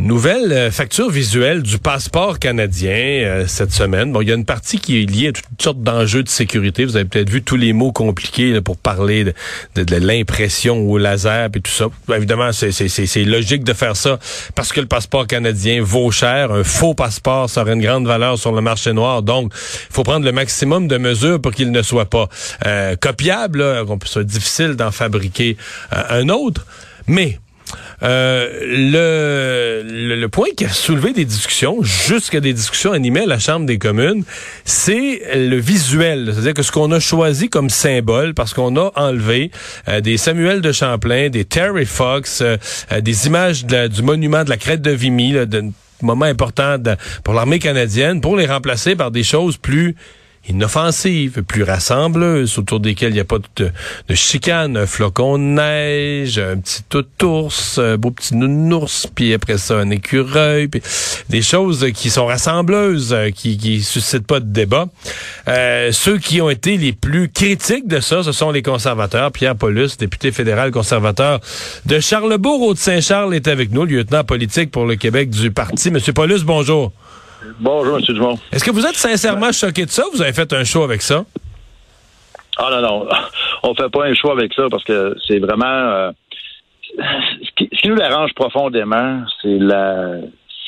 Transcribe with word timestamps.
Nouvelle 0.00 0.52
euh, 0.52 0.70
facture 0.70 1.10
visuelle 1.10 1.60
du 1.60 1.78
passeport 1.78 2.38
canadien 2.38 2.92
euh, 2.92 3.44
cette 3.48 3.72
semaine. 3.72 4.12
Bon, 4.12 4.20
il 4.20 4.28
y 4.28 4.32
a 4.32 4.36
une 4.36 4.44
partie 4.44 4.78
qui 4.78 5.02
est 5.02 5.06
liée 5.06 5.28
à 5.28 5.32
toutes 5.32 5.60
sortes 5.60 5.82
d'enjeux 5.82 6.22
de 6.22 6.28
sécurité. 6.28 6.84
Vous 6.84 6.94
avez 6.94 7.04
peut-être 7.04 7.28
vu 7.28 7.42
tous 7.42 7.56
les 7.56 7.72
mots 7.72 7.90
compliqués 7.90 8.60
pour 8.60 8.76
parler 8.76 9.24
de, 9.24 9.82
de, 9.82 9.96
l'impression 9.96 10.88
au 10.88 10.98
laser 10.98 11.50
et 11.52 11.60
tout 11.60 11.72
ça. 11.72 11.86
évidemment, 12.14 12.52
c'est 12.52 13.24
logique 13.24 13.64
de 13.64 13.72
faire 13.72 13.96
ça 13.96 14.20
parce 14.54 14.72
que 14.72 14.80
le 14.80 14.86
passeport 14.86 15.26
canadien 15.26 15.82
vaut 15.82 16.12
cher. 16.12 16.52
Un 16.52 16.62
faux 16.62 16.94
passeport, 16.94 17.50
ça 17.50 17.62
aurait 17.62 17.72
une 17.72 17.82
grande 17.82 18.06
valeur 18.06 18.38
sur 18.38 18.52
le 18.52 18.60
marché 18.60 18.92
noir. 18.92 19.24
Donc, 19.24 19.52
il 19.52 19.92
faut 19.92 20.04
prendre 20.04 20.24
le 20.24 20.32
maximum 20.32 20.86
de 20.86 20.96
mesures 20.96 21.40
pour 21.40 21.52
qu'il 21.52 21.72
ne 21.72 21.82
soit 21.82 22.08
pas 22.08 22.28
euh, 22.66 22.94
copiable, 22.94 23.84
qu'on 23.84 23.98
soit 24.04 24.22
difficile 24.22 24.76
d'en 24.76 24.92
fabriquer 24.92 25.56
un 25.90 26.28
autre. 26.28 26.64
Mais 27.08 27.40
euh, 28.02 29.82
le, 29.82 30.14
le, 30.16 30.28
point 30.28 30.48
qui 30.56 30.64
a 30.64 30.68
soulevé 30.68 31.12
des 31.12 31.24
discussions, 31.24 31.82
jusqu'à 31.82 32.40
des 32.40 32.52
discussions 32.52 32.92
animées 32.92 33.22
à 33.22 33.26
la 33.26 33.38
Chambre 33.38 33.66
des 33.66 33.78
communes, 33.78 34.24
c'est 34.64 35.22
le 35.34 35.56
visuel. 35.56 36.30
C'est-à-dire 36.32 36.54
que 36.54 36.62
ce 36.62 36.70
qu'on 36.70 36.92
a 36.92 37.00
choisi 37.00 37.48
comme 37.48 37.70
symbole, 37.70 38.34
parce 38.34 38.54
qu'on 38.54 38.76
a 38.76 38.92
enlevé 38.94 39.50
euh, 39.88 40.00
des 40.00 40.16
Samuel 40.16 40.60
de 40.60 40.70
Champlain, 40.70 41.28
des 41.28 41.44
Terry 41.44 41.86
Fox, 41.86 42.40
euh, 42.40 42.56
des 43.00 43.26
images 43.26 43.64
du 43.64 44.02
monument 44.02 44.44
de 44.44 44.50
la 44.50 44.56
crête 44.56 44.82
de 44.82 44.92
Vimy, 44.92 45.46
d'un 45.46 45.70
moment 46.02 46.26
important 46.26 46.76
pour 47.24 47.34
l'armée 47.34 47.58
canadienne, 47.58 48.20
pour 48.20 48.36
les 48.36 48.46
remplacer 48.46 48.94
par 48.94 49.10
des 49.10 49.24
choses 49.24 49.56
plus 49.56 49.96
inoffensive, 50.48 51.42
plus 51.42 51.62
rassembleuse, 51.62 52.58
autour 52.58 52.80
desquelles 52.80 53.10
il 53.10 53.14
n'y 53.14 53.20
a 53.20 53.24
pas 53.24 53.38
de, 53.56 53.70
de, 54.08 54.14
chicane, 54.14 54.76
un 54.76 54.86
flocon 54.86 55.38
de 55.38 55.42
neige, 55.42 56.38
un 56.38 56.56
petit 56.58 56.82
tout 56.88 57.06
ours, 57.24 57.78
un 57.78 57.96
beau 57.96 58.10
petit 58.10 58.34
nounours, 58.34 59.06
puis 59.14 59.34
après 59.34 59.58
ça 59.58 59.76
un 59.76 59.90
écureuil, 59.90 60.68
puis 60.68 60.82
des 61.28 61.42
choses 61.42 61.86
qui 61.94 62.10
sont 62.10 62.26
rassembleuses, 62.26 63.16
qui 63.34 63.58
qui 63.58 63.82
suscitent 63.82 64.26
pas 64.26 64.40
de 64.40 64.46
débat. 64.46 64.86
Euh, 65.48 65.92
ceux 65.92 66.18
qui 66.18 66.40
ont 66.40 66.50
été 66.50 66.76
les 66.76 66.92
plus 66.92 67.28
critiques 67.28 67.86
de 67.86 68.00
ça, 68.00 68.22
ce 68.22 68.32
sont 68.32 68.50
les 68.50 68.62
conservateurs. 68.62 69.32
Pierre 69.32 69.56
Paulus, 69.56 69.96
député 69.98 70.32
fédéral 70.32 70.70
conservateur 70.70 71.40
de 71.86 72.00
Charlebourg, 72.00 72.62
Haute-Saint-Charles, 72.62 73.34
est 73.34 73.48
avec 73.48 73.72
nous, 73.72 73.84
lieutenant 73.84 74.24
politique 74.24 74.70
pour 74.70 74.86
le 74.86 74.96
Québec 74.96 75.30
du 75.30 75.50
parti. 75.50 75.90
Monsieur 75.90 76.12
Paulus, 76.12 76.42
bonjour. 76.44 76.92
Bonjour, 77.60 77.98
M. 77.98 78.02
Dumont. 78.02 78.38
Est-ce 78.52 78.64
que 78.64 78.70
vous 78.70 78.84
êtes 78.84 78.96
sincèrement 78.96 79.52
choqué 79.52 79.84
de 79.84 79.90
ça? 79.90 80.04
Vous 80.12 80.22
avez 80.22 80.32
fait 80.32 80.52
un 80.52 80.64
show 80.64 80.82
avec 80.82 81.02
ça? 81.02 81.24
Ah 82.56 82.68
non, 82.70 82.82
non. 82.82 83.08
On 83.62 83.74
fait 83.74 83.88
pas 83.88 84.06
un 84.06 84.14
show 84.14 84.30
avec 84.30 84.52
ça 84.54 84.64
parce 84.70 84.84
que 84.84 85.14
c'est 85.26 85.38
vraiment... 85.38 85.66
Euh, 85.66 86.10
ce, 86.96 87.64
qui, 87.64 87.88
nous 87.88 87.96
dérange 87.96 88.32
profondément, 88.34 89.22
c'est 89.42 89.58
la... 89.58 90.16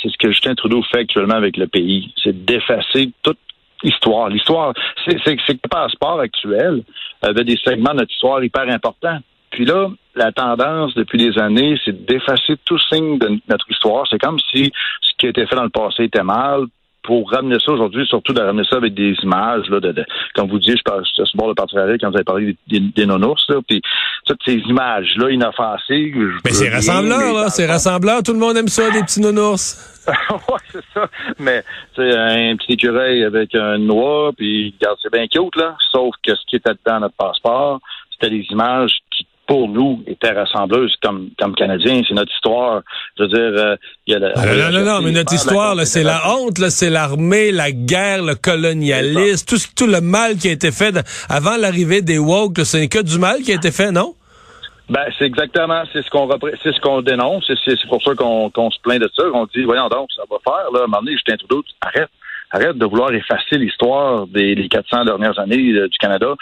C'est 0.02 0.08
ce 0.10 0.16
que 0.16 0.28
Justin 0.28 0.54
Trudeau 0.54 0.82
fait 0.90 1.00
actuellement 1.00 1.34
avec 1.34 1.56
le 1.56 1.66
pays. 1.66 2.14
C'est 2.22 2.44
d'effacer 2.44 3.10
toute 3.22 3.38
histoire. 3.82 4.28
L'histoire, 4.28 4.72
c'est 5.04 5.14
que 5.16 5.42
le 5.48 5.68
passeport 5.68 6.20
actuel 6.20 6.82
avait 7.20 7.44
des 7.44 7.58
segments 7.62 7.92
de 7.92 7.98
notre 7.98 8.12
histoire 8.12 8.42
hyper 8.42 8.68
importants. 8.68 9.18
Puis 9.50 9.66
là, 9.66 9.88
la 10.14 10.32
tendance 10.32 10.94
depuis 10.94 11.18
des 11.18 11.38
années, 11.38 11.78
c'est 11.84 12.04
d'effacer 12.04 12.56
tout 12.64 12.78
signe 12.92 13.18
de 13.18 13.40
notre 13.48 13.70
histoire. 13.70 14.06
C'est 14.10 14.18
comme 14.18 14.38
si 14.52 14.72
ce 15.02 15.10
qui 15.18 15.26
a 15.26 15.30
été 15.30 15.46
fait 15.46 15.56
dans 15.56 15.64
le 15.64 15.70
passé 15.70 16.04
était 16.04 16.22
mal, 16.22 16.66
pour 17.02 17.30
ramener 17.30 17.56
ça 17.64 17.72
aujourd'hui, 17.72 18.06
surtout 18.06 18.32
de 18.32 18.40
ramener 18.40 18.64
ça 18.68 18.76
avec 18.76 18.94
des 18.94 19.14
images, 19.22 19.68
là, 19.68 19.80
de, 19.80 20.04
comme 20.34 20.48
vous 20.48 20.58
dites, 20.58 20.78
je 20.78 20.82
parle 20.82 21.02
ce 21.04 21.36
bord 21.36 21.48
de 21.48 21.54
partenariat 21.54 21.96
quand 21.98 22.10
vous 22.10 22.16
avez 22.16 22.24
parlé 22.24 22.56
des, 22.68 22.80
des 22.80 23.06
nounours, 23.06 23.42
là, 23.48 23.56
puis 23.66 23.80
toutes 24.26 24.40
ces 24.44 24.56
images-là 24.56 25.30
inoffensives. 25.30 26.34
Mais 26.44 26.52
c'est 26.52 26.68
rassembleur, 26.68 27.32
là, 27.34 27.48
c'est 27.48 27.66
rassembleur, 27.66 28.22
tout 28.22 28.32
le 28.32 28.38
monde 28.38 28.56
aime 28.56 28.68
ça, 28.68 28.90
des 28.90 29.02
petits 29.02 29.20
nounours. 29.20 30.04
oui, 30.30 30.58
c'est 30.70 30.84
ça. 30.92 31.08
Mais 31.38 31.64
c'est 31.96 32.16
un 32.16 32.56
petit 32.56 32.74
écureuil 32.74 33.24
avec 33.24 33.54
un 33.54 33.78
noix, 33.78 34.32
puis 34.36 34.74
regarde, 34.78 34.98
c'est 35.02 35.12
bien 35.12 35.26
cute, 35.26 35.56
là. 35.56 35.76
Sauf 35.92 36.14
que 36.22 36.34
ce 36.34 36.46
qui 36.46 36.56
était 36.56 36.72
dans 36.84 37.00
notre 37.00 37.16
passeport, 37.16 37.80
c'était 38.12 38.30
des 38.30 38.46
images 38.50 38.92
qui 39.10 39.26
pour 39.50 39.68
nous, 39.68 40.00
était 40.06 40.30
rassembleuse 40.30 40.94
comme, 41.02 41.30
comme 41.36 41.56
Canadiens. 41.56 42.02
C'est 42.06 42.14
notre 42.14 42.32
histoire. 42.32 42.82
Je 43.18 43.24
veux 43.24 43.28
dire, 43.30 43.60
euh, 43.60 43.76
il 44.06 44.12
y 44.12 44.14
a 44.14 44.20
la, 44.20 44.32
ah, 44.36 44.46
non, 44.46 44.78
non, 44.78 44.84
non, 44.84 45.00
mais 45.02 45.10
notre 45.10 45.34
histoire, 45.34 45.74
c'est 45.86 46.04
la 46.04 46.22
honte, 46.30 46.58
c'est 46.68 46.88
l'armée, 46.88 47.50
la 47.50 47.72
guerre, 47.72 48.22
le 48.22 48.36
colonialisme, 48.36 49.44
tout, 49.48 49.56
tout 49.76 49.88
le 49.90 50.00
mal 50.00 50.36
qui 50.36 50.46
a 50.46 50.52
été 50.52 50.70
fait 50.70 50.94
avant 51.28 51.56
l'arrivée 51.56 52.00
des 52.00 52.16
woke. 52.18 52.60
C'est 52.62 52.86
que 52.86 53.02
du 53.02 53.18
mal 53.18 53.40
qui 53.40 53.50
a 53.50 53.56
été 53.56 53.72
fait, 53.72 53.90
non? 53.90 54.14
Ben, 54.88 55.06
c'est 55.18 55.24
exactement, 55.24 55.82
c'est 55.92 56.02
ce 56.02 56.10
qu'on 56.10 56.28
c'est 56.62 56.72
ce 56.72 56.80
qu'on 56.80 57.02
dénonce, 57.02 57.50
c'est 57.64 57.76
pour 57.88 58.02
ça 58.02 58.14
qu'on 58.14 58.70
se 58.70 58.80
plaint 58.82 59.00
de 59.00 59.10
ça, 59.16 59.24
On 59.34 59.46
dit, 59.46 59.64
voyons 59.64 59.88
donc, 59.88 60.10
ça 60.14 60.22
va 60.30 60.36
faire, 60.44 60.70
là, 60.72 60.80
à 60.80 60.84
un 60.84 60.86
moment 60.86 60.98
donné, 61.00 61.12
Justin 61.12 61.36
Trudeau, 61.36 61.64
arrête, 61.80 62.08
arrête 62.50 62.76
de 62.76 62.84
vouloir 62.84 63.12
effacer 63.12 63.56
l'histoire 63.56 64.26
des 64.26 64.54
les 64.54 64.68
400 64.68 65.04
dernières 65.04 65.38
années 65.38 65.72
euh, 65.72 65.88
du 65.88 65.98
Canada. 65.98 66.34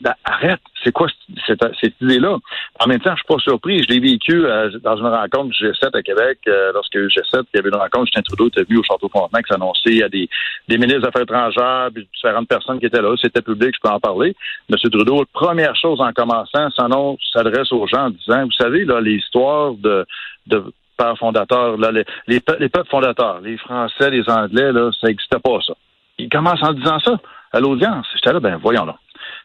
Ben, 0.00 0.12
arrête, 0.24 0.60
c'est 0.84 0.92
quoi 0.92 1.08
cette, 1.46 1.60
idée-là? 2.02 2.36
En 2.80 2.86
même 2.86 3.00
temps, 3.00 3.12
je 3.12 3.22
suis 3.22 3.26
pas 3.26 3.38
surpris. 3.38 3.82
Je 3.82 3.88
l'ai 3.88 3.98
vécu 3.98 4.44
euh, 4.44 4.70
dans 4.82 4.96
une 4.96 5.06
rencontre 5.06 5.48
du 5.48 5.66
G7 5.66 5.96
à 5.96 6.02
Québec. 6.02 6.38
Euh, 6.46 6.72
lorsque 6.74 6.94
le 6.94 7.08
G7, 7.08 7.44
il 7.54 7.56
y 7.56 7.58
avait 7.58 7.70
une 7.70 7.76
rencontre, 7.76 8.06
Justin 8.06 8.22
Trudeau 8.22 8.48
était 8.48 8.64
venu 8.64 8.78
au 8.78 8.82
Château 8.82 9.08
Frontenac 9.08 9.46
s'annoncer 9.46 10.02
à 10.02 10.08
des, 10.08 10.28
des 10.68 10.76
ministres 10.76 11.00
des 11.00 11.08
Affaires 11.08 11.22
étrangères, 11.22 11.88
puis 11.94 12.06
différentes 12.14 12.48
personnes 12.48 12.78
qui 12.78 12.86
étaient 12.86 13.00
là. 13.00 13.14
C'était 13.20 13.42
public, 13.42 13.74
je 13.74 13.80
peux 13.82 13.94
en 13.94 14.00
parler. 14.00 14.36
Monsieur 14.68 14.90
Trudeau, 14.90 15.24
première 15.32 15.74
chose 15.76 16.00
en 16.00 16.12
commençant, 16.12 16.70
son 16.70 17.16
s'adresse 17.32 17.72
aux 17.72 17.86
gens 17.86 18.06
en 18.06 18.10
disant, 18.10 18.44
vous 18.44 18.52
savez, 18.52 18.84
là, 18.84 19.00
l'histoire 19.00 19.72
de, 19.74 20.06
de 20.46 20.62
là, 20.98 21.92
les, 21.92 22.04
les, 22.26 22.40
peuples 22.68 22.90
fondateurs, 22.90 23.40
les 23.40 23.56
Français, 23.58 24.10
les 24.10 24.28
Anglais, 24.28 24.72
là, 24.72 24.90
ça 25.00 25.08
n'existait 25.08 25.38
pas, 25.38 25.58
ça. 25.66 25.74
Il 26.18 26.28
commence 26.28 26.62
en 26.62 26.72
disant 26.72 26.98
ça 27.00 27.16
à 27.52 27.60
l'audience. 27.60 28.06
J'étais 28.14 28.32
là, 28.32 28.40
ben 28.40 28.56
voyons 28.56 28.84
là. 28.84 28.96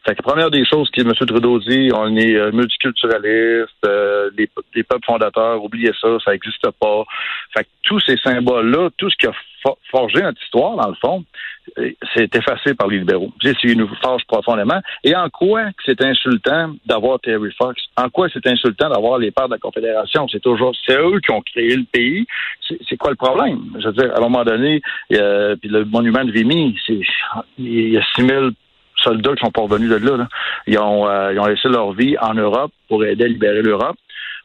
Fait 0.04 0.16
que 0.16 0.22
première 0.22 0.50
des 0.50 0.64
choses 0.64 0.90
que 0.90 1.00
M. 1.00 1.12
Trudeau 1.14 1.60
dit, 1.60 1.90
on 1.94 2.16
est 2.16 2.34
euh, 2.34 2.50
multiculturaliste, 2.50 3.86
euh, 3.86 4.30
les, 4.36 4.82
peuples 4.82 5.06
fondateurs, 5.06 5.62
oubliez 5.62 5.92
ça, 6.00 6.08
ça 6.24 6.32
n'existe 6.32 6.68
pas. 6.80 7.04
Fait 7.54 7.62
que 7.62 7.68
tous 7.84 8.00
ces 8.00 8.16
symboles-là, 8.16 8.90
tout 8.96 9.08
ce 9.10 9.16
qui 9.16 9.26
a 9.28 9.32
forgé 9.92 10.22
notre 10.22 10.42
histoire, 10.42 10.74
dans 10.74 10.88
le 10.88 10.96
fond, 10.96 11.24
euh, 11.78 11.92
c'est 12.16 12.34
effacé 12.34 12.74
par 12.74 12.88
les 12.88 12.98
libéraux. 12.98 13.32
C'est 13.40 13.54
nous 13.76 13.88
forge 14.02 14.24
profondément. 14.26 14.80
Et 15.04 15.14
en 15.14 15.28
quoi 15.30 15.66
c'est 15.84 16.02
insultant 16.02 16.74
d'avoir 16.84 17.20
Terry 17.20 17.52
Fox? 17.56 17.80
En 17.96 18.08
quoi 18.08 18.26
c'est 18.32 18.44
insultant 18.48 18.90
d'avoir 18.90 19.18
les 19.18 19.30
pères 19.30 19.46
de 19.46 19.52
la 19.54 19.58
Confédération? 19.58 20.26
C'est 20.26 20.42
toujours, 20.42 20.72
c'est 20.84 20.98
eux 20.98 21.20
qui 21.20 21.30
ont 21.30 21.42
créé 21.42 21.76
le 21.76 21.84
pays. 21.84 22.26
C'est 22.88 22.96
quoi 22.96 23.10
le 23.10 23.16
problème? 23.16 23.60
Je 23.78 23.86
veux 23.86 23.92
dire, 23.92 24.12
à 24.12 24.18
un 24.18 24.20
moment 24.20 24.42
donné, 24.42 24.82
puis 25.08 25.68
le 25.68 25.84
monument 25.84 26.24
de 26.24 26.32
Vimy, 26.32 26.76
il 27.58 27.92
y 27.92 27.96
a 27.96 28.02
6000 28.16 28.52
soldats 29.02 29.34
qui 29.34 29.44
sont 29.44 29.50
parvenus 29.50 29.90
de 29.90 29.96
là. 29.96 30.28
Ils, 30.66 30.78
ont, 30.78 31.08
euh, 31.08 31.32
ils 31.32 31.40
ont 31.40 31.46
laissé 31.46 31.68
leur 31.68 31.92
vie 31.92 32.16
en 32.20 32.34
Europe 32.34 32.72
pour 32.88 33.04
aider 33.04 33.24
à 33.24 33.28
libérer 33.28 33.62
l'Europe. 33.62 33.96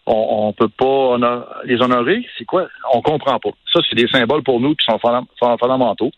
On, 0.06 0.48
on 0.48 0.54
peut 0.54 0.70
pas 0.70 1.18
les 1.66 1.82
honorer. 1.82 2.26
C'est 2.38 2.46
quoi? 2.46 2.68
On 2.94 3.02
comprend 3.02 3.40
pas. 3.40 3.50
Ça, 3.74 3.82
c'est 3.90 3.96
des 3.96 4.08
symboles 4.08 4.44
pour 4.44 4.60
nous 4.60 4.76
qui 4.76 4.86
sont 4.86 5.00
fondamentaux. 5.60 6.12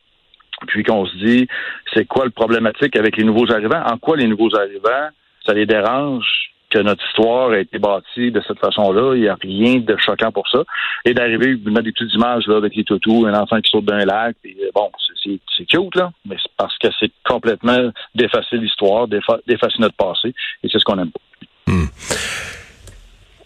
Puis 0.67 0.83
qu'on 0.83 1.05
se 1.05 1.15
dit, 1.15 1.47
c'est 1.93 2.05
quoi 2.05 2.25
le 2.25 2.31
problématique 2.31 2.95
avec 2.95 3.17
les 3.17 3.23
nouveaux 3.23 3.51
arrivants? 3.51 3.81
En 3.85 3.97
quoi 3.97 4.17
les 4.17 4.27
nouveaux 4.27 4.53
arrivants, 4.55 5.09
ça 5.45 5.53
les 5.53 5.65
dérange? 5.65 6.51
Que 6.69 6.79
notre 6.79 7.03
histoire 7.07 7.51
a 7.51 7.59
été 7.59 7.79
bâtie 7.79 8.31
de 8.31 8.41
cette 8.47 8.59
façon-là. 8.59 9.15
Il 9.15 9.21
n'y 9.21 9.27
a 9.27 9.37
rien 9.41 9.79
de 9.79 9.97
choquant 9.97 10.31
pour 10.31 10.47
ça. 10.47 10.63
Et 11.05 11.13
d'arriver, 11.13 11.55
de 11.55 11.69
mettre 11.69 11.83
des 11.83 11.91
petites 11.91 12.13
images 12.13 12.47
là, 12.47 12.57
avec 12.57 12.75
les 12.75 12.83
toutous, 12.83 13.25
un 13.25 13.33
enfant 13.33 13.59
qui 13.61 13.69
saute 13.69 13.85
d'un 13.85 14.05
lac, 14.05 14.35
puis 14.41 14.55
bon, 14.73 14.89
c'est 15.23 15.65
cute, 15.65 15.95
là, 15.95 16.11
mais 16.25 16.35
c'est 16.41 16.51
parce 16.57 16.77
que 16.77 16.87
c'est 16.99 17.11
complètement 17.25 17.91
d'effacer 18.15 18.57
l'histoire, 18.57 19.07
d'effacer 19.07 19.79
notre 19.79 19.95
passé, 19.95 20.33
et 20.63 20.69
c'est 20.69 20.79
ce 20.79 20.83
qu'on 20.85 20.99
aime 20.99 21.11
pas. 21.11 21.71
Hmm. 21.71 21.85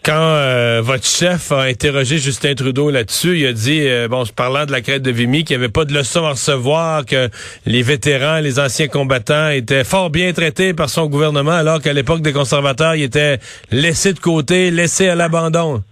Quand 0.04 0.12
euh, 0.36 0.82
votre 0.82 1.06
chef 1.06 1.50
a 1.50 1.62
interrogé 1.62 2.18
Justin 2.18 2.54
Trudeau 2.54 2.90
là-dessus, 2.90 3.38
il 3.38 3.46
a 3.46 3.54
dit, 3.54 3.88
euh, 3.88 4.06
bon, 4.06 4.24
parlant 4.36 4.66
de 4.66 4.70
la 4.70 4.82
crête 4.82 5.00
de 5.00 5.10
Vimy, 5.10 5.44
qu'il 5.44 5.56
n'y 5.56 5.64
avait 5.64 5.72
pas 5.72 5.86
de 5.86 5.94
leçon 5.94 6.26
à 6.26 6.32
recevoir, 6.32 7.06
que 7.06 7.30
les 7.64 7.80
vétérans, 7.80 8.40
les 8.40 8.60
anciens 8.60 8.88
combattants 8.88 9.48
étaient 9.48 9.82
fort 9.82 10.10
bien 10.10 10.34
traités 10.34 10.74
par 10.74 10.90
son 10.90 11.06
gouvernement, 11.06 11.52
alors 11.52 11.80
qu'à 11.80 11.94
l'époque 11.94 12.20
des 12.20 12.34
conservateurs, 12.34 12.96
ils 12.96 13.04
étaient 13.04 13.38
laissés 13.70 14.12
de 14.12 14.18
côté, 14.18 14.70
laissés 14.70 15.08
à 15.08 15.14
l'abandon. 15.14 15.82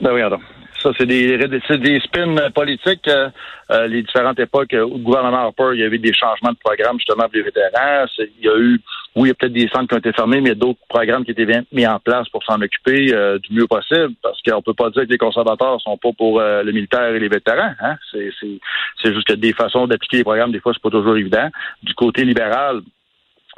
Ben 0.00 0.12
oui, 0.12 0.22
alors. 0.22 0.40
Ça, 0.82 0.90
c'est 0.98 1.06
des, 1.06 1.38
des 1.38 2.00
spins 2.00 2.50
politiques. 2.52 3.06
Euh, 3.06 3.28
euh, 3.70 3.86
les 3.86 4.02
différentes 4.02 4.40
époques, 4.40 4.74
au 4.74 4.98
gouvernement 4.98 5.46
Harper, 5.46 5.70
il 5.74 5.80
y 5.80 5.84
avait 5.84 5.98
des 5.98 6.12
changements 6.12 6.50
de 6.50 6.58
programme 6.58 6.98
justement 6.98 7.24
pour 7.24 7.34
les 7.34 7.42
vétérans. 7.42 8.06
Il 8.18 8.44
y 8.44 8.48
a 8.48 8.58
eu, 8.58 8.80
oui, 9.14 9.28
il 9.28 9.28
y 9.28 9.30
a 9.30 9.34
peut-être 9.34 9.52
des 9.52 9.68
centres 9.68 9.88
qui 9.88 9.94
ont 9.94 9.98
été 9.98 10.12
fermés, 10.12 10.40
mais 10.40 10.48
il 10.50 10.52
y 10.52 10.52
a 10.52 10.56
d'autres 10.56 10.80
programmes 10.88 11.24
qui 11.24 11.32
étaient 11.32 11.46
mis 11.72 11.86
en 11.86 11.98
place 11.98 12.28
pour 12.30 12.42
s'en 12.44 12.60
occuper 12.60 13.12
euh, 13.12 13.38
du 13.38 13.54
mieux 13.54 13.66
possible, 13.66 14.14
parce 14.22 14.40
qu'on 14.42 14.62
peut 14.62 14.74
pas 14.74 14.90
dire 14.90 15.02
que 15.02 15.10
les 15.10 15.18
conservateurs 15.18 15.80
sont 15.80 15.96
pas 15.96 16.12
pour 16.16 16.40
le 16.40 16.70
militaire 16.72 17.14
et 17.14 17.18
les 17.18 17.28
vétérans. 17.28 17.74
Hein? 17.80 17.96
C'est 18.12 19.12
juste 19.12 19.26
que 19.26 19.34
des 19.34 19.52
façons 19.52 19.86
d'appliquer 19.86 20.18
les 20.18 20.24
programmes, 20.24 20.52
des 20.52 20.60
fois, 20.60 20.72
c'est 20.72 20.82
pas 20.82 20.90
toujours 20.90 21.16
évident. 21.16 21.48
Du 21.82 21.94
côté 21.94 22.24
libéral, 22.24 22.80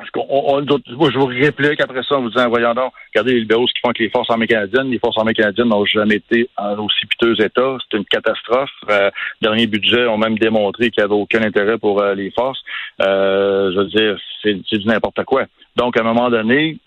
je 0.03 1.19
vous 1.19 1.27
réplique 1.27 1.81
après 1.81 2.03
ça 2.03 2.17
en 2.17 2.23
vous 2.23 2.31
disant, 2.31 2.49
voyons 2.49 2.75
donc, 2.75 2.93
regardez 3.15 3.35
les 3.35 3.41
libéraux, 3.41 3.67
ce 3.69 3.73
qu'ils 3.73 3.81
font 3.81 3.89
avec 3.89 3.99
les 4.01 4.11
forces 4.11 4.31
armées 4.31 4.47
canadiennes. 4.47 4.91
Les 4.91 4.99
forces 4.99 5.17
armées 5.19 5.35
canadiennes 5.35 5.69
n'ont 5.69 5.85
jamais 5.85 6.17
été 6.17 6.49
en 6.57 6.77
aussi 6.79 7.07
piteux 7.07 7.41
état. 7.41 7.77
C'est 7.81 7.97
une 7.97 8.05
catastrophe. 8.05 8.71
Euh, 8.91 9.11
dernier 9.41 9.67
budget 9.67 10.07
ont 10.07 10.19
même 10.19 10.39
démontré 10.39 10.91
qu'il 10.91 11.03
n'y 11.03 11.05
avait 11.05 11.21
aucun 11.21 11.43
intérêt 11.43 11.79
pour 11.79 12.01
euh, 12.01 12.15
les 12.15 12.31
forces. 12.31 12.61
Euh, 13.03 13.73
je 13.73 13.79
veux 13.79 13.87
dire, 13.87 14.19
c'est 14.43 14.79
du 14.79 14.87
n'importe 14.87 15.23
quoi. 15.25 15.45
Donc, 15.77 15.97
à 15.97 16.01
un 16.01 16.05
moment 16.05 16.31
donné, 16.31 16.79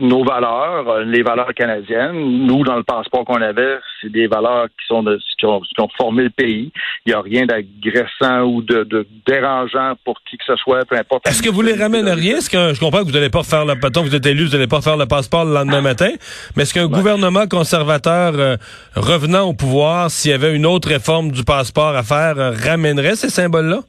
nos 0.00 0.24
valeurs, 0.24 0.88
euh, 0.88 1.04
les 1.04 1.22
valeurs 1.22 1.52
canadiennes. 1.54 2.46
Nous, 2.46 2.64
dans 2.64 2.76
le 2.76 2.82
passeport 2.82 3.24
qu'on 3.24 3.40
avait, 3.40 3.78
c'est 4.00 4.10
des 4.10 4.26
valeurs 4.26 4.66
qui 4.68 4.86
sont 4.86 5.02
de, 5.02 5.18
qui, 5.38 5.46
ont, 5.46 5.88
formé 5.96 6.24
le 6.24 6.30
pays. 6.30 6.72
Il 7.04 7.10
n'y 7.10 7.14
a 7.14 7.20
rien 7.20 7.46
d'agressant 7.46 8.42
ou 8.42 8.62
de, 8.62 9.06
dérangeant 9.26 9.94
pour 10.04 10.16
qui 10.28 10.38
que 10.38 10.44
ce 10.46 10.56
soit, 10.56 10.84
peu 10.84 10.96
importe. 10.96 11.28
Est-ce 11.28 11.42
que 11.42 11.50
vous 11.50 11.62
les 11.62 11.74
ramèneriez? 11.74 12.32
Est-ce 12.32 12.50
que 12.50 12.74
je 12.74 12.80
comprends 12.80 13.00
que 13.00 13.06
vous 13.06 13.12
n'allez 13.12 13.30
pas 13.30 13.42
faire 13.42 13.64
le 13.64 13.78
patron, 13.78 14.02
vous 14.02 14.14
êtes 14.14 14.26
élu, 14.26 14.44
vous 14.44 14.52
n'allez 14.52 14.66
pas 14.66 14.80
faire 14.80 14.96
le 14.96 15.06
passeport 15.06 15.44
le 15.44 15.52
lendemain 15.52 15.80
matin, 15.80 16.10
mais 16.56 16.62
est-ce 16.62 16.74
qu'un 16.74 16.88
gouvernement 16.88 17.46
conservateur 17.46 18.32
euh, 18.34 18.56
revenant 18.94 19.42
au 19.42 19.54
pouvoir, 19.54 20.10
s'il 20.10 20.30
y 20.30 20.34
avait 20.34 20.54
une 20.54 20.66
autre 20.66 20.88
réforme 20.88 21.30
du 21.30 21.44
passeport 21.44 21.94
à 21.96 22.02
faire, 22.02 22.38
euh, 22.38 22.52
ramènerait 22.52 23.16
ces 23.16 23.30
symboles-là? 23.30 23.80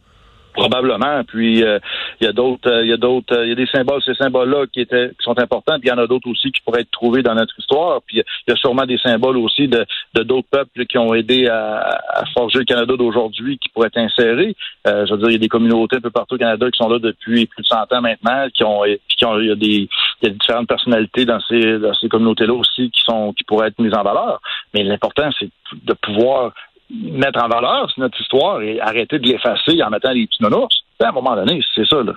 Probablement. 0.53 1.23
Puis 1.27 1.63
euh, 1.63 1.79
il 2.23 2.27
y 2.27 2.29
a 2.29 2.33
d'autres, 2.33 2.69
euh, 2.69 2.83
il 2.83 2.89
y 2.89 2.93
a 2.93 2.97
d'autres, 2.97 3.35
euh, 3.35 3.45
il 3.45 3.49
y 3.49 3.51
a 3.51 3.55
des 3.55 3.67
symboles, 3.67 4.01
ces 4.01 4.13
symboles-là 4.15 4.65
qui 4.71 4.79
étaient, 4.79 5.09
qui 5.09 5.23
sont 5.23 5.37
importants. 5.37 5.77
Puis 5.79 5.89
il 5.89 5.89
y 5.89 5.91
en 5.91 5.97
a 5.97 6.07
d'autres 6.07 6.29
aussi 6.29 6.51
qui 6.51 6.61
pourraient 6.61 6.81
être 6.81 6.91
trouvés 6.91 7.21
dans 7.21 7.35
notre 7.35 7.53
histoire. 7.59 8.01
Puis 8.05 8.17
il 8.17 8.51
y 8.51 8.53
a 8.53 8.55
sûrement 8.55 8.85
des 8.85 8.97
symboles 8.97 9.37
aussi 9.37 9.67
de, 9.67 9.85
de 10.13 10.23
d'autres 10.23 10.47
peuples 10.49 10.85
qui 10.85 10.97
ont 10.97 11.13
aidé 11.13 11.47
à, 11.47 11.99
à 12.13 12.25
forger 12.33 12.59
le 12.59 12.65
Canada 12.65 12.95
d'aujourd'hui 12.95 13.57
qui 13.57 13.67
pourraient 13.69 13.87
être 13.87 13.97
insérés. 13.97 14.55
je 14.85 15.11
veux 15.11 15.17
dire, 15.17 15.29
il 15.29 15.33
y 15.33 15.35
a 15.35 15.39
des 15.39 15.49
communautés 15.49 15.97
un 15.97 16.01
peu 16.01 16.11
partout 16.11 16.35
au 16.35 16.37
Canada 16.37 16.71
qui 16.71 16.77
sont 16.77 16.89
là 16.89 16.99
depuis 16.99 17.45
plus 17.45 17.61
de 17.61 17.67
100 17.67 17.91
ans 17.91 18.01
maintenant, 18.01 18.47
qui 18.53 18.63
ont, 18.63 18.83
qui 19.09 19.25
ont, 19.25 19.39
il 19.39 19.47
y 19.47 19.51
a 19.51 19.55
des, 19.55 19.89
il 20.21 20.23
y 20.23 20.27
a 20.27 20.29
différentes 20.29 20.67
personnalités 20.67 21.25
dans 21.25 21.39
ces, 21.41 21.79
dans 21.79 21.93
ces 21.93 22.07
communautés-là 22.07 22.53
aussi 22.53 22.89
qui 22.89 23.01
sont, 23.03 23.33
qui 23.33 23.43
pourraient 23.43 23.67
être 23.67 23.79
mises 23.79 23.93
en 23.93 24.03
valeur. 24.03 24.39
Mais 24.73 24.83
l'important, 24.83 25.29
c'est 25.37 25.49
de 25.83 25.93
pouvoir 25.93 26.53
mettre 26.89 27.43
en 27.43 27.47
valeur 27.47 27.91
notre 27.97 28.19
histoire 28.21 28.61
et 28.61 28.79
arrêter 28.79 29.19
de 29.19 29.27
l'effacer 29.27 29.81
en 29.83 29.89
mettant 29.89 30.13
des 30.13 30.27
petits 30.27 30.43
nounours. 30.43 30.82
À 31.05 31.09
un 31.09 31.11
moment 31.13 31.35
donné, 31.35 31.61
c'est 31.75 31.85
ça, 31.87 32.03
là. 32.03 32.13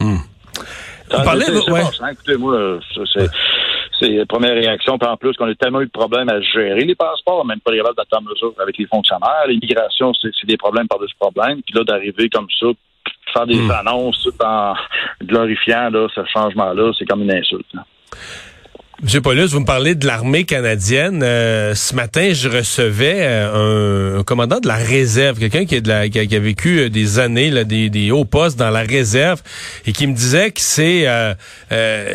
Hmm. 0.00 0.18
Vous 1.10 1.24
parlez, 1.24 1.46
ouais. 1.48 1.80
Hein. 2.00 2.08
écoutez, 2.12 2.36
moi, 2.36 2.78
c'est 3.14 3.28
c'est 4.00 4.10
la 4.10 4.26
première 4.26 4.54
réaction. 4.54 4.98
Puis 4.98 5.08
en 5.08 5.16
plus, 5.16 5.34
qu'on 5.34 5.48
a 5.48 5.54
tellement 5.54 5.80
eu 5.80 5.86
de 5.86 5.90
problèmes 5.90 6.28
à 6.28 6.40
gérer 6.40 6.84
les 6.84 6.94
passeports, 6.94 7.44
même 7.44 7.60
pas 7.60 7.74
capable 7.74 7.96
d'attendre 7.96 8.30
mesure 8.30 8.54
avec 8.60 8.78
les 8.78 8.86
fonctionnaires. 8.86 9.46
L'immigration, 9.48 10.12
c'est 10.14 10.46
des 10.46 10.56
problèmes 10.56 10.88
par-dessus 10.88 11.16
problèmes. 11.18 11.62
Puis 11.62 11.74
là, 11.74 11.84
d'arriver 11.84 12.28
comme 12.28 12.46
ça, 12.58 12.66
faire 13.32 13.46
des 13.46 13.60
hmm. 13.60 13.70
annonces 13.70 14.28
en 14.42 14.74
glorifiant 15.22 15.90
là, 15.90 16.06
ce 16.14 16.20
changement-là, 16.24 16.92
c'est 16.98 17.06
comme 17.06 17.22
une 17.22 17.32
insulte. 17.32 17.66
Monsieur 19.00 19.20
Paulus, 19.20 19.46
vous 19.52 19.60
me 19.60 19.64
parlez 19.64 19.94
de 19.94 20.08
l'armée 20.08 20.42
canadienne. 20.42 21.22
Euh, 21.22 21.76
ce 21.76 21.94
matin, 21.94 22.32
je 22.32 22.48
recevais 22.48 23.18
euh, 23.20 24.18
un, 24.18 24.24
commandant 24.24 24.58
de 24.58 24.66
la 24.66 24.74
réserve, 24.74 25.38
quelqu'un 25.38 25.66
qui, 25.66 25.80
qui, 25.80 26.26
qui, 26.26 26.34
a 26.36 26.40
vécu 26.40 26.80
euh, 26.80 26.88
des 26.90 27.20
années, 27.20 27.48
là, 27.50 27.62
des, 27.62 28.10
hauts 28.10 28.24
postes 28.24 28.58
dans 28.58 28.70
la 28.70 28.80
réserve, 28.80 29.40
et 29.86 29.92
qui 29.92 30.08
me 30.08 30.14
disait 30.14 30.50
que 30.50 30.60
c'est 30.60 31.06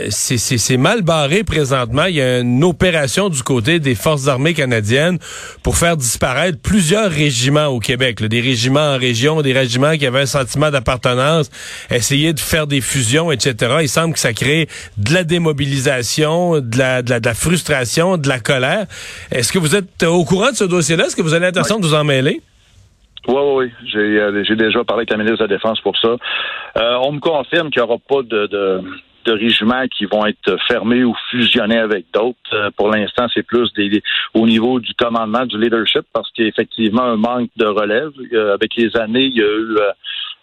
c'est 0.10 0.78
mal 0.78 1.04
barré 1.04 1.46
présentement. 1.46 2.04
Il 2.04 2.16
y 2.16 2.22
a 2.22 2.40
une 2.40 2.66
opération 2.66 3.30
du 3.30 3.44
côté 3.44 3.80
des 3.80 3.96
forces 3.96 4.28
armées 4.28 4.54
canadiennes 4.54 5.20
pour 5.62 5.78
faire 5.78 5.96
disparaître 5.96 6.58
plusieurs 6.62 7.10
régiments 7.10 7.68
au 7.68 7.80
Québec, 7.80 8.22
des 8.22 8.42
régiments 8.42 8.96
en 8.96 8.98
région, 8.98 9.42
des 9.42 9.54
régiments 9.54 9.96
qui 9.98 10.06
avaient 10.06 10.24
un 10.24 10.26
sentiment 10.26 10.70
d'appartenance, 10.70 11.50
essayer 11.90 12.34
de 12.34 12.42
faire 12.42 12.68
des 12.68 12.82
fusions, 12.82 13.32
etc. 13.32 13.76
Il 13.84 13.88
semble 13.90 14.16
que 14.16 14.20
ça 14.20 14.34
crée 14.34 14.68
de 14.98 15.14
la 15.14 15.24
démobilisation 15.24 16.60
la, 16.78 17.34
frustration, 17.34 18.18
de 18.18 18.28
la 18.28 18.40
colère. 18.40 18.86
Est-ce 19.32 19.52
que 19.52 19.60
vous 19.60 19.76
êtes 19.76 20.04
au 20.04 20.24
courant 20.24 20.52
de 20.52 20.56
ce 20.56 20.64
dossier-là? 20.64 21.06
Est-ce 21.06 21.16
que 21.16 21.22
vous 21.22 21.34
avez 21.34 21.46
l'intention 21.46 21.80
de 21.80 21.86
vous 21.86 21.94
en 21.94 22.04
mêler? 22.04 22.42
Oui, 23.28 23.36
oui, 23.36 23.72
oui. 23.94 23.96
Euh, 23.96 24.44
j'ai 24.44 24.56
déjà 24.56 24.84
parlé 24.84 25.02
avec 25.02 25.12
la 25.12 25.18
ministre 25.18 25.38
de 25.38 25.44
la 25.50 25.56
Défense 25.56 25.80
pour 25.82 25.98
ça. 25.98 26.18
Euh, 26.78 26.98
on 27.04 27.14
me 27.14 27.20
confirme 27.20 27.70
qu'il 27.70 27.82
n'y 27.82 27.88
aura 27.88 27.98
pas 27.98 28.22
de, 28.22 28.48
de, 28.48 29.32
régiments 29.32 29.88
qui 29.88 30.06
vont 30.06 30.26
être 30.26 30.58
fermés 30.68 31.06
ou 31.06 31.16
fusionnés 31.32 31.80
avec 31.80 32.06
d'autres. 32.14 32.38
Euh, 32.52 32.70
pour 32.76 32.90
l'instant, 32.90 33.28
c'est 33.34 33.44
plus 33.44 33.72
au 34.34 34.46
niveau 34.46 34.82
du 34.82 34.94
commandement, 34.96 35.46
du 35.46 35.58
leadership, 35.58 36.04
parce 36.12 36.30
qu'il 36.32 36.44
y 36.44 36.48
a 36.48 36.50
effectivement 36.50 37.04
un 37.04 37.16
manque 37.16 37.50
de 37.56 37.66
relève. 37.66 38.12
avec 38.54 38.76
les 38.76 38.96
années, 38.98 39.26
il 39.26 39.38
y 39.38 39.42
a 39.42 39.46
eu 39.46 39.78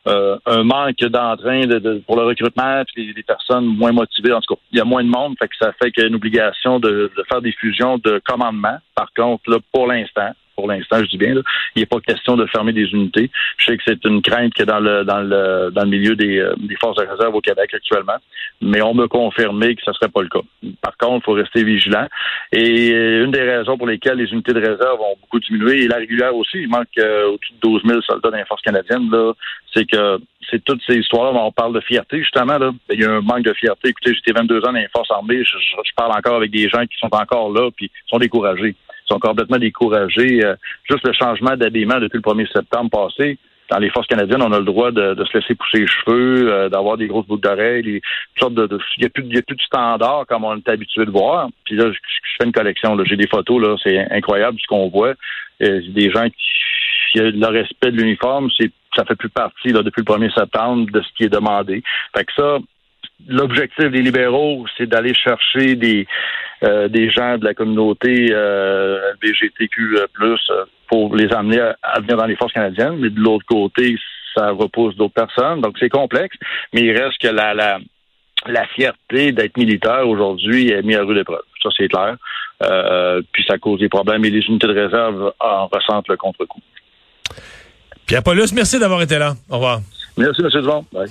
euh, 0.06 0.38
un 0.46 0.64
manque 0.64 0.98
d'entrain 0.98 1.66
de, 1.66 2.02
pour 2.06 2.16
le 2.16 2.22
recrutement, 2.22 2.82
puis 2.94 3.12
des, 3.12 3.22
personnes 3.22 3.66
moins 3.66 3.92
motivées. 3.92 4.32
En 4.32 4.40
tout 4.40 4.54
cas, 4.54 4.60
il 4.72 4.78
y 4.78 4.80
a 4.80 4.84
moins 4.84 5.04
de 5.04 5.08
monde, 5.08 5.34
fait 5.38 5.48
que 5.48 5.56
ça 5.60 5.72
fait 5.72 5.90
qu'il 5.92 6.02
y 6.02 6.06
a 6.06 6.08
une 6.08 6.14
obligation 6.14 6.80
de, 6.80 7.10
de 7.16 7.24
faire 7.28 7.42
des 7.42 7.52
fusions 7.52 7.98
de 7.98 8.20
commandement. 8.24 8.78
Par 8.94 9.12
contre, 9.14 9.50
là, 9.50 9.58
pour 9.72 9.86
l'instant, 9.86 10.30
pour 10.60 10.68
l'instant, 10.68 10.98
je 11.00 11.08
dis 11.08 11.16
bien, 11.16 11.34
il 11.74 11.80
n'est 11.80 11.86
pas 11.86 12.00
question 12.00 12.36
de 12.36 12.44
fermer 12.46 12.72
des 12.72 12.84
unités. 12.92 13.30
Je 13.56 13.64
sais 13.64 13.76
que 13.78 13.82
c'est 13.86 14.04
une 14.04 14.20
crainte 14.20 14.52
qui 14.52 14.62
est 14.62 14.66
dans 14.66 14.78
le 14.78 15.04
dans 15.04 15.20
le 15.20 15.70
dans 15.70 15.84
le 15.84 15.88
milieu 15.88 16.14
des, 16.14 16.38
euh, 16.38 16.54
des 16.58 16.76
forces 16.76 16.98
de 16.98 17.06
réserve 17.06 17.34
au 17.34 17.40
Québec 17.40 17.72
actuellement, 17.72 18.18
mais 18.60 18.82
on 18.82 18.92
me 18.92 19.08
confirmé 19.08 19.74
que 19.74 19.82
ce 19.82 19.92
serait 19.94 20.10
pas 20.10 20.20
le 20.20 20.28
cas. 20.28 20.42
Par 20.82 20.96
contre, 20.98 21.22
il 21.22 21.24
faut 21.24 21.32
rester 21.32 21.64
vigilant. 21.64 22.06
Et 22.52 22.92
euh, 22.92 23.24
une 23.24 23.30
des 23.30 23.40
raisons 23.40 23.78
pour 23.78 23.86
lesquelles 23.86 24.18
les 24.18 24.30
unités 24.30 24.52
de 24.52 24.60
réserve 24.60 25.00
ont 25.00 25.16
beaucoup 25.18 25.40
diminué, 25.40 25.84
et 25.84 25.88
la 25.88 25.96
régulière 25.96 26.36
aussi, 26.36 26.58
il 26.58 26.68
manque 26.68 26.88
euh, 26.98 27.28
au-dessus 27.28 27.54
de 27.54 27.60
12 27.62 27.82
000 27.86 28.00
soldats 28.02 28.30
dans 28.30 28.36
les 28.36 28.44
forces 28.44 28.62
canadiennes, 28.62 29.10
là, 29.10 29.32
c'est 29.72 29.88
que 29.88 30.18
c'est 30.50 30.62
toutes 30.64 30.82
ces 30.86 30.96
histoires 30.96 31.32
là 31.32 31.40
on 31.44 31.52
parle 31.52 31.74
de 31.74 31.80
fierté, 31.80 32.18
justement. 32.18 32.58
Là. 32.58 32.72
Il 32.90 33.00
y 33.00 33.04
a 33.04 33.10
un 33.12 33.20
manque 33.20 33.44
de 33.44 33.52
fierté. 33.54 33.90
Écoutez, 33.90 34.12
j'étais 34.14 34.32
22 34.32 34.58
ans 34.58 34.72
dans 34.72 34.72
les 34.72 34.88
forces 34.88 35.10
armées, 35.10 35.42
je, 35.44 35.56
je 35.58 35.94
parle 35.96 36.12
encore 36.12 36.36
avec 36.36 36.50
des 36.50 36.68
gens 36.68 36.84
qui 36.86 36.98
sont 36.98 37.14
encore 37.14 37.52
là, 37.52 37.70
puis 37.74 37.90
sont 38.08 38.18
découragés 38.18 38.74
sont 39.10 39.18
complètement 39.18 39.58
découragés. 39.58 40.44
Euh, 40.44 40.54
juste 40.88 41.06
le 41.06 41.12
changement 41.12 41.56
d'habillement 41.56 41.98
depuis 41.98 42.18
le 42.18 42.22
1er 42.22 42.52
septembre 42.52 42.90
passé, 42.90 43.38
dans 43.70 43.78
les 43.78 43.90
forces 43.90 44.08
canadiennes, 44.08 44.42
on 44.42 44.52
a 44.52 44.58
le 44.58 44.64
droit 44.64 44.90
de, 44.90 45.14
se 45.24 45.38
laisser 45.38 45.54
pousser 45.54 45.80
les 45.80 45.86
cheveux, 45.86 46.52
euh, 46.52 46.68
d'avoir 46.68 46.96
des 46.96 47.06
grosses 47.06 47.26
boucles 47.26 47.48
d'oreilles, 47.48 47.82
il 47.86 47.92
n'y 47.92 49.04
a, 49.04 49.06
a 49.06 49.10
plus 49.10 49.22
de 49.22 49.62
standard 49.64 50.26
comme 50.28 50.44
on 50.44 50.56
est 50.56 50.68
habitué 50.68 51.04
de 51.04 51.10
voir. 51.10 51.48
Puis 51.64 51.76
là, 51.76 51.90
je, 51.92 51.98
fais 52.38 52.46
une 52.46 52.52
collection, 52.52 52.98
j'ai 53.04 53.16
des 53.16 53.28
photos, 53.28 53.62
là, 53.62 53.76
c'est 53.82 54.10
incroyable 54.10 54.58
ce 54.60 54.66
qu'on 54.66 54.88
voit. 54.88 55.14
Euh, 55.62 55.80
des 55.90 56.10
gens 56.10 56.26
qui, 56.28 57.20
le 57.20 57.46
respect 57.46 57.92
de 57.92 57.96
l'uniforme, 57.96 58.50
c'est 58.58 58.72
ça 58.96 59.04
fait 59.04 59.14
plus 59.14 59.28
partie 59.28 59.68
là, 59.68 59.82
depuis 59.82 60.02
le 60.06 60.12
1er 60.12 60.34
septembre 60.34 60.90
de 60.90 61.00
ce 61.00 61.08
qui 61.16 61.24
est 61.24 61.28
demandé. 61.28 61.82
Fait 62.16 62.24
que 62.24 62.32
ça, 62.36 62.58
l'objectif 63.28 63.90
des 63.90 64.02
libéraux, 64.02 64.64
c'est 64.76 64.86
d'aller 64.86 65.14
chercher 65.14 65.76
des 65.76 66.06
euh, 66.62 66.88
des 66.88 67.10
gens 67.10 67.38
de 67.38 67.44
la 67.44 67.54
communauté 67.54 68.28
euh, 68.30 69.12
LGBTQ+, 69.22 69.96
euh, 69.96 70.06
pour 70.88 71.16
les 71.16 71.32
amener 71.32 71.58
à, 71.58 72.00
venir 72.00 72.18
dans 72.18 72.26
les 72.26 72.36
forces 72.36 72.52
canadiennes, 72.52 72.96
mais 72.98 73.08
de 73.08 73.18
l'autre 73.18 73.46
côté, 73.46 73.96
ça 74.36 74.50
repose 74.50 74.94
d'autres 74.96 75.14
personnes. 75.14 75.62
Donc 75.62 75.76
c'est 75.78 75.88
complexe, 75.88 76.36
mais 76.74 76.82
il 76.82 76.92
reste 76.92 77.18
que 77.18 77.28
la, 77.28 77.54
la, 77.54 77.78
la 78.46 78.66
fierté 78.66 79.32
d'être 79.32 79.56
militaire 79.56 80.06
aujourd'hui 80.06 80.70
est 80.70 80.82
mise 80.82 80.96
à 80.96 81.02
rude 81.02 81.18
épreuve. 81.18 81.42
Ça, 81.62 81.70
c'est 81.76 81.88
clair. 81.88 82.16
Euh, 82.62 83.22
puis 83.32 83.44
ça 83.48 83.56
cause 83.56 83.80
des 83.80 83.88
problèmes 83.88 84.24
et 84.24 84.30
les 84.30 84.40
unités 84.40 84.66
de 84.66 84.78
réserve 84.78 85.32
en 85.40 85.66
ressentent 85.66 86.08
le 86.08 86.16
contre-coup. 86.16 86.60
Pierre 88.06 88.22
Paulus, 88.22 88.52
merci 88.54 88.78
d'avoir 88.78 89.00
été 89.00 89.18
là. 89.18 89.34
Au 89.48 89.54
revoir. 89.54 89.80
Merci, 90.16 90.42
M. 90.42 90.48
Duvon. 90.50 90.84
Bye. 90.92 91.08